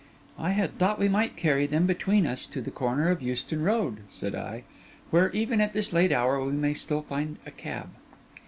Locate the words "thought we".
0.79-1.07